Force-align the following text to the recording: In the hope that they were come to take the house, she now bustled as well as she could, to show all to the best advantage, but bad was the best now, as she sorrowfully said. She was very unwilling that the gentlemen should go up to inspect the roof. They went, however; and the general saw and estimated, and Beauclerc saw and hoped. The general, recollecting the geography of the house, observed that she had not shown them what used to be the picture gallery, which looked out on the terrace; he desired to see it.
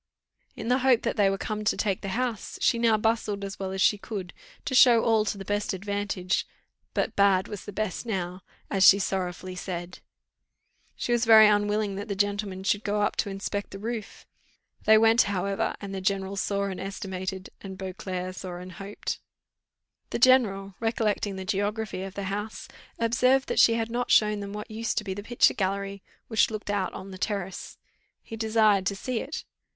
In 0.55 0.67
the 0.67 0.79
hope 0.79 1.03
that 1.03 1.15
they 1.15 1.29
were 1.29 1.37
come 1.37 1.63
to 1.63 1.77
take 1.77 2.01
the 2.01 2.07
house, 2.17 2.57
she 2.59 2.79
now 2.79 2.97
bustled 2.97 3.43
as 3.43 3.59
well 3.59 3.71
as 3.71 3.83
she 3.83 3.99
could, 3.99 4.33
to 4.65 4.73
show 4.73 5.03
all 5.03 5.25
to 5.25 5.37
the 5.37 5.45
best 5.45 5.73
advantage, 5.73 6.47
but 6.95 7.15
bad 7.15 7.47
was 7.47 7.65
the 7.65 7.71
best 7.71 8.03
now, 8.07 8.41
as 8.71 8.83
she 8.83 8.97
sorrowfully 8.97 9.55
said. 9.55 9.99
She 10.95 11.11
was 11.11 11.25
very 11.25 11.45
unwilling 11.47 11.97
that 11.97 12.07
the 12.07 12.15
gentlemen 12.15 12.63
should 12.63 12.83
go 12.83 13.03
up 13.03 13.15
to 13.17 13.29
inspect 13.29 13.69
the 13.69 13.77
roof. 13.77 14.25
They 14.85 14.97
went, 14.97 15.21
however; 15.29 15.75
and 15.79 15.93
the 15.93 16.01
general 16.01 16.35
saw 16.35 16.63
and 16.63 16.79
estimated, 16.79 17.51
and 17.61 17.77
Beauclerc 17.77 18.35
saw 18.35 18.55
and 18.55 18.71
hoped. 18.71 19.19
The 20.09 20.17
general, 20.17 20.73
recollecting 20.79 21.35
the 21.35 21.45
geography 21.45 22.01
of 22.01 22.15
the 22.15 22.23
house, 22.23 22.67
observed 22.97 23.47
that 23.49 23.59
she 23.59 23.75
had 23.75 23.91
not 23.91 24.09
shown 24.09 24.39
them 24.39 24.51
what 24.51 24.71
used 24.71 24.97
to 24.97 25.03
be 25.03 25.13
the 25.13 25.21
picture 25.21 25.53
gallery, 25.53 26.01
which 26.27 26.49
looked 26.49 26.71
out 26.71 26.91
on 26.95 27.11
the 27.11 27.19
terrace; 27.19 27.77
he 28.23 28.35
desired 28.35 28.87
to 28.87 28.95
see 28.95 29.19
it. 29.19 29.45